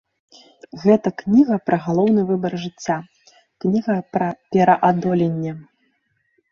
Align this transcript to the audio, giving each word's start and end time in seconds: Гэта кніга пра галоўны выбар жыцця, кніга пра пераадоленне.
Гэта 0.85 1.11
кніга 1.21 1.59
пра 1.71 1.77
галоўны 1.87 2.21
выбар 2.31 2.53
жыцця, 2.65 2.97
кніга 3.67 4.01
пра 4.17 4.27
пераадоленне. 4.55 5.51